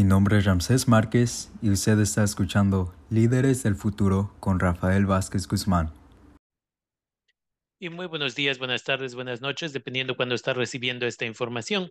[0.00, 5.46] Mi nombre es Ramsés Márquez y usted está escuchando Líderes del Futuro con Rafael Vázquez
[5.46, 5.92] Guzmán.
[7.78, 11.90] Y muy buenos días, buenas tardes, buenas noches, dependiendo cuando está recibiendo esta información.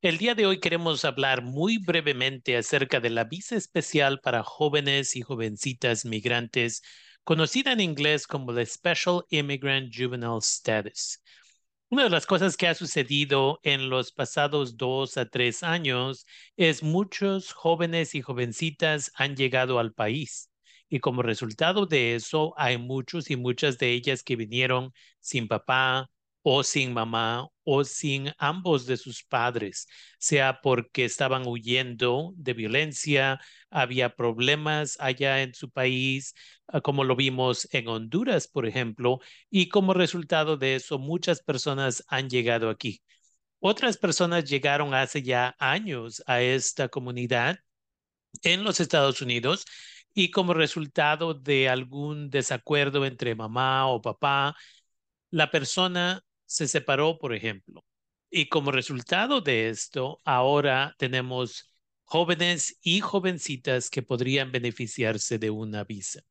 [0.00, 5.14] El día de hoy queremos hablar muy brevemente acerca de la visa especial para jóvenes
[5.14, 6.80] y jovencitas migrantes,
[7.24, 11.20] conocida en inglés como the Special Immigrant Juvenile Status.
[11.90, 16.24] Una de las cosas que ha sucedido en los pasados dos a tres años
[16.56, 20.50] es muchos jóvenes y jovencitas han llegado al país.
[20.88, 26.10] Y como resultado de eso hay muchos y muchas de ellas que vinieron sin papá,
[26.42, 29.86] o sin mamá o sin ambos de sus padres,
[30.18, 33.40] sea porque estaban huyendo de violencia,
[33.70, 36.34] había problemas allá en su país,
[36.68, 42.04] ah, como lo vimos en Honduras, por ejemplo, y como resultado de eso muchas personas
[42.08, 43.02] han llegado aquí.
[43.60, 47.58] Otras personas llegaron hace ya años a esta comunidad
[48.42, 49.64] en los Estados Unidos
[50.14, 54.56] y como resultado de algún desacuerdo entre mamá o papá,
[55.30, 57.84] la persona se separó, por ejemplo.
[58.30, 61.72] Y como resultado de esto, ahora tenemos
[62.04, 66.22] jóvenes y jovencitas que podrían beneficiarse de una visa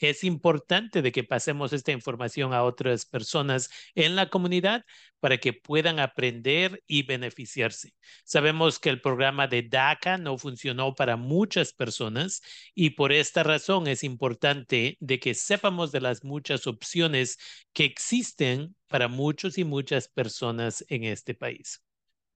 [0.00, 4.84] es importante de que pasemos esta información a otras personas en la comunidad
[5.20, 7.92] para que puedan aprender y beneficiarse.
[8.24, 12.40] Sabemos que el programa de DACA no funcionó para muchas personas
[12.74, 17.38] y por esta razón es importante de que sepamos de las muchas opciones
[17.74, 21.82] que existen para muchos y muchas personas en este país.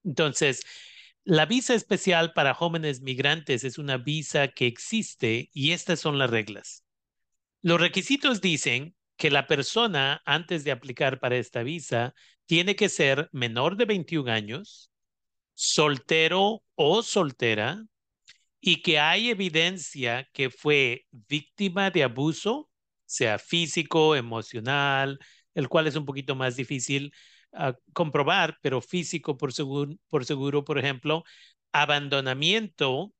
[0.04, 0.64] Entonces,
[1.24, 6.28] la visa especial para jóvenes migrantes es una visa que existe y estas son las
[6.28, 6.83] reglas.
[7.64, 13.30] Los requisitos dicen que la persona, antes de aplicar para esta visa, tiene que ser
[13.32, 14.92] menor de 21 años,
[15.54, 17.82] soltero o soltera,
[18.60, 22.68] y que hay evidencia que fue víctima de abuso,
[23.06, 25.18] sea físico, emocional,
[25.54, 27.14] el cual es un poquito más difícil
[27.54, 29.52] ah, comprobar, pero físico por
[30.10, 31.24] por seguro, por ejemplo,
[31.72, 33.14] abandonamiento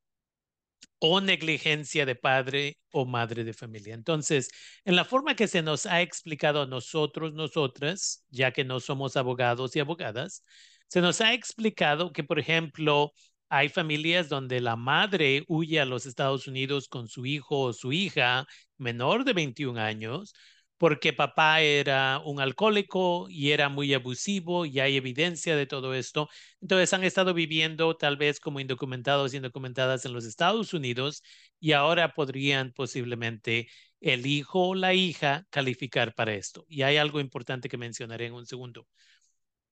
[1.06, 3.94] o negligencia de padre o madre de familia.
[3.94, 4.48] Entonces,
[4.87, 9.15] en la forma que se nos ha explicado a nosotros, nosotras, ya que no somos
[9.16, 10.42] abogados y abogadas,
[10.88, 13.12] se nos ha explicado que, por ejemplo,
[13.50, 17.92] hay familias donde la madre huye a los Estados Unidos con su hijo o su
[17.92, 18.47] hija
[18.78, 20.32] menor de 21 años
[20.78, 26.28] porque papá era un alcohólico y era muy abusivo y hay evidencia de todo esto.
[26.60, 31.22] Entonces han estado viviendo tal vez como indocumentados y indocumentadas en los Estados Unidos
[31.60, 33.68] y ahora podrían posiblemente
[34.00, 36.64] el hijo o la hija calificar para esto.
[36.68, 38.86] Y hay algo importante que mencionaré en un segundo.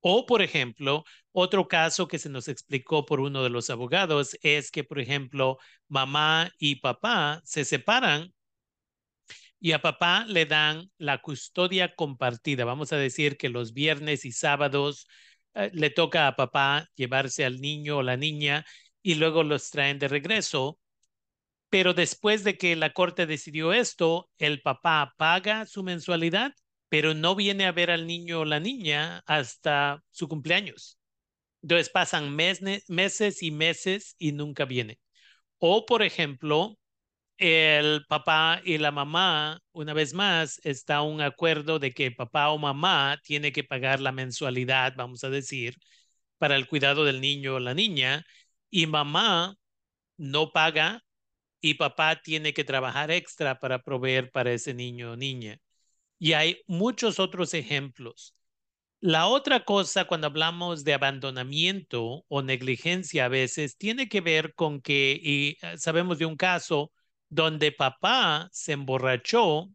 [0.00, 4.70] O, por ejemplo, otro caso que se nos explicó por uno de los abogados es
[4.70, 5.58] que, por ejemplo,
[5.88, 8.32] mamá y papá se separan
[9.62, 12.64] y a papá le dan la custodia compartida.
[12.64, 15.06] Vamos a decir que los viernes y sábados
[15.54, 18.66] eh, le toca a papá llevarse al niño o la niña
[19.02, 20.80] y luego los traen de regreso.
[21.70, 26.54] Pero después de que la corte decidió esto, el papá paga su mensualidad,
[26.88, 30.98] pero no viene a ver al niño o la niña hasta su cumpleaños.
[31.62, 34.98] Entonces pasan meses y meses y nunca viene.
[35.58, 36.76] O, por ejemplo,
[37.42, 42.58] el papá y la mamá, una vez más, está un acuerdo de que papá o
[42.58, 45.76] mamá tiene que pagar la mensualidad, vamos a decir,
[46.38, 48.24] para el cuidado del niño o la niña,
[48.70, 49.56] y mamá
[50.16, 51.02] no paga
[51.60, 55.58] y papá tiene que trabajar extra para proveer para ese niño o niña.
[56.18, 58.34] Y hay muchos otros ejemplos.
[59.00, 64.80] La otra cosa cuando hablamos de abandonamiento o negligencia a veces tiene que ver con
[64.80, 66.92] que, y eh, sabemos de un caso,
[67.32, 69.70] donde papá se emborrachó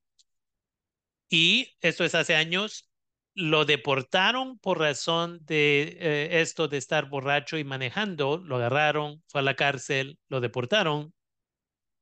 [1.27, 2.87] y esto es hace años,
[3.33, 9.41] lo deportaron por razón de eh, esto de estar borracho y manejando, lo agarraron, fue
[9.41, 11.13] a la cárcel, lo deportaron.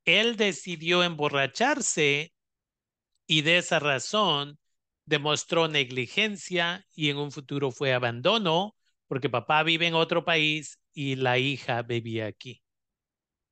[0.04, 2.34] Él decidió emborracharse
[3.26, 4.60] y de esa razón
[5.06, 8.76] demostró negligencia y en un futuro fue abandono
[9.08, 12.62] porque papá vive en otro país y la hija vivía aquí.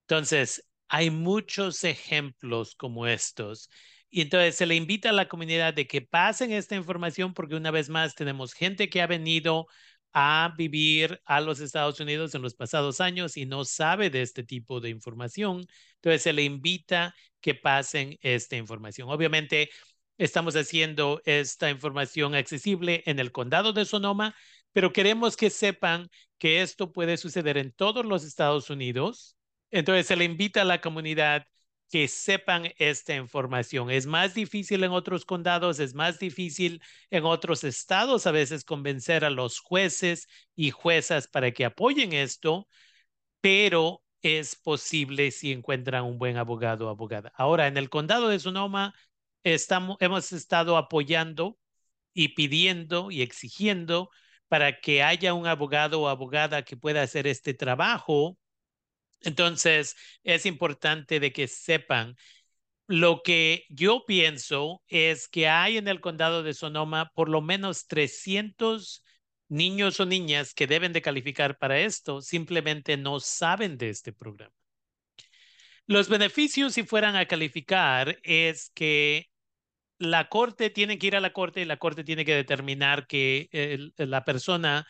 [0.08, 3.72] Entonces, hay muchos ejemplos como estos.
[4.12, 7.72] Y entonces se le invita a la comunidad de que pasen esta información porque una
[7.72, 9.66] vez más tenemos gente que ha venido
[10.14, 14.44] a vivir a los Estados Unidos en los pasados años y no sabe de este
[14.44, 15.66] tipo de información.
[15.96, 19.10] Entonces se le invita que pasen esta información.
[19.10, 19.72] Obviamente
[20.20, 24.36] estamos haciendo esta información accesible en el condado de Sonoma,
[24.74, 26.08] pero queremos que sepan
[26.38, 29.38] que esto puede suceder en todos los Estados Unidos
[29.74, 31.48] Entonces se le invita a la comunidad
[31.90, 33.90] que sepan esta información.
[33.90, 39.26] Es más difícil en otros condados, es más difícil en otros estados a veces convencer
[39.26, 42.68] a los jueces y juezas para que apoyen esto,
[43.42, 47.32] pero es posible si encuentran un buen abogado o abogada.
[47.36, 48.94] Ahora, en el condado de Sonoma
[49.44, 51.58] estamos, hemos estado apoyando
[52.14, 54.10] y pidiendo y exigiendo
[54.48, 58.38] para que haya un abogado o abogada que pueda hacer este trabajo.
[59.24, 62.16] Entonces, es importante de que sepan
[62.88, 67.88] lo que yo pienso es que hay en el condado de Sonoma por lo menos
[67.88, 69.04] 300
[69.48, 74.54] niños o niñas que deben de calificar para esto, simplemente no saben de este programa.
[75.86, 79.30] Los beneficios si fueran a calificar es que
[79.98, 83.92] la corte tiene que ir a la corte y la corte tiene que determinar que
[83.98, 84.86] la persona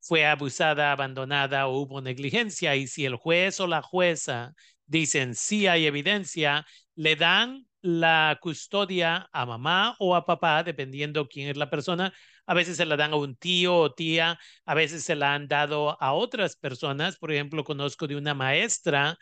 [0.00, 4.54] fue abusada, abandonada o hubo negligencia y si el juez o la jueza
[4.86, 11.48] dicen sí hay evidencia, le dan la custodia a mamá o a papá, dependiendo quién
[11.48, 12.12] es la persona.
[12.46, 15.48] A veces se la dan a un tío o tía, a veces se la han
[15.48, 17.18] dado a otras personas.
[17.18, 19.16] Por ejemplo, conozco de una maestra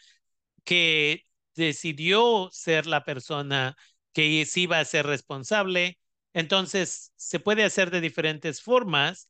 [0.65, 1.25] que
[1.55, 3.77] decidió ser la persona
[4.13, 5.99] que sí iba a ser responsable.
[6.33, 9.29] Entonces, se puede hacer de diferentes formas,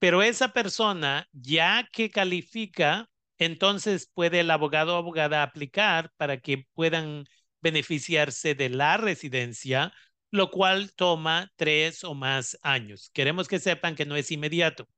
[0.00, 3.08] pero esa persona, ya que califica,
[3.38, 7.26] entonces puede el abogado o abogada aplicar para que puedan
[7.62, 9.92] beneficiarse de la residencia,
[10.30, 13.10] lo cual toma tres o más años.
[13.14, 14.88] Queremos que sepan que no es inmediato.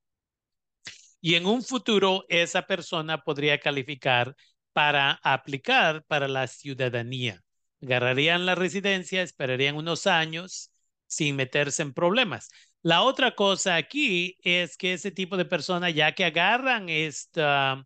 [1.20, 4.34] Y en un futuro, esa persona podría calificar
[4.72, 7.40] para aplicar para la ciudadanía.
[7.82, 10.71] Agarrarían la residencia, esperarían unos años
[11.12, 12.48] sin meterse en problemas.
[12.82, 17.84] La otra cosa aquí es que ese tipo de persona, ya que agarran esta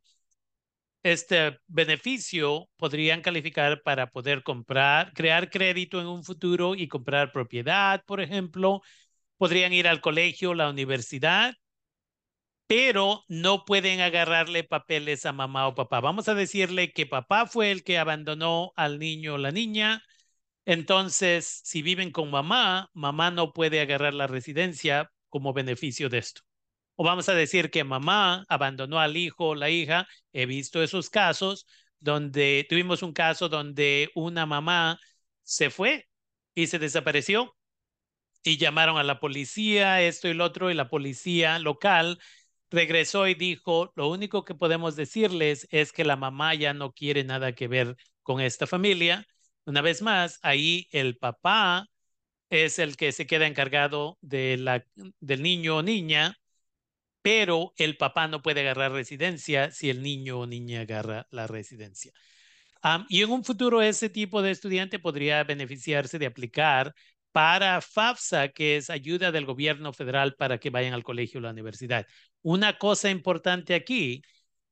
[1.03, 8.03] este beneficio podrían calificar para poder comprar, crear crédito en un futuro y comprar propiedad,
[8.07, 8.83] por ejemplo.
[9.39, 11.55] Podrían ir al colegio, la universidad,
[12.67, 16.01] pero no pueden agarrarle papeles a mamá o papá.
[16.01, 20.03] Vamos a decirle que papá fue el que abandonó al niño o la niña.
[20.67, 26.43] Entonces, si viven con mamá, mamá no puede agarrar la residencia como beneficio de esto.
[26.97, 30.09] O vamos a decir que mamá abandonó al hijo o la hija.
[30.33, 31.67] He visto esos casos
[32.01, 34.99] donde tuvimos un caso donde una mamá
[35.43, 36.09] se fue
[36.55, 37.57] y se desapareció
[38.45, 42.19] y llamaron a la policía, esto y lo otro, y la policía local
[42.71, 47.25] regresó y dijo, lo único que podemos decirles es que la mamá ya no quiere
[47.25, 49.27] nada que ver con esta familia.
[49.67, 51.87] Una vez más, ahí el papá
[52.51, 54.85] es el que se queda encargado de la,
[55.21, 56.37] del niño o niña
[57.27, 62.13] pero el papá no puede agarrar residencia si el niño o niña agarra la residencia.
[63.09, 66.95] y en un futuro ese tipo de estudiante podría beneficiarse de aplicar
[67.33, 71.51] para FAFSA, que es ayuda del gobierno federal para que vayan al colegio o la
[71.51, 72.07] universidad.
[72.43, 74.23] Una cosa importante aquí,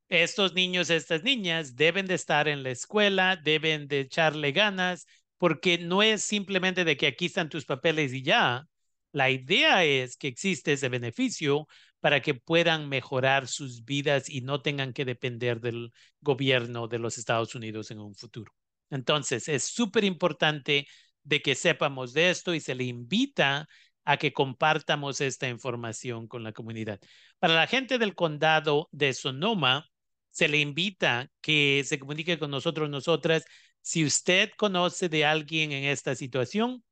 [0.09, 5.07] estos niños, estas niñas deben de estar en la escuela, deben de echarle ganas,
[5.39, 8.67] porque no es simplemente de que aquí están tus papeles y ya.
[9.13, 11.67] La idea es que existe ese beneficio
[12.01, 17.17] para que puedan mejorar sus vidas y no tengan que depender del gobierno de los
[17.19, 18.53] Estados Unidos en un futuro.
[18.91, 20.87] Entonces, es súper importante
[21.23, 23.67] de que sepamos de esto y se le invita
[24.05, 27.01] a que compartamos esta información con la comunidad.
[27.39, 29.89] Para la gente del condado de Sonoma,
[30.35, 33.45] se le invita que se comunique con nosotros, nosotras.
[33.83, 36.83] Si usted conoce de alguien en esta situación,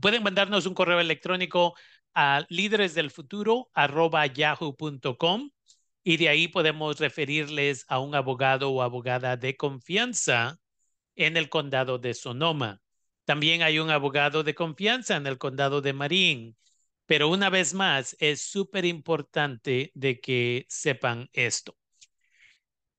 [0.00, 1.74] pueden mandarnos un correo electrónico
[2.14, 3.70] a líderes del futuro
[4.34, 5.50] yahoo.com
[6.04, 10.58] y de ahí podemos referirles a un abogado o abogada de confianza
[11.14, 12.80] en el condado de Sonoma.
[13.26, 16.56] También hay un abogado de confianza en el condado de Marín.
[17.06, 21.76] Pero una vez más, es súper importante de que sepan esto.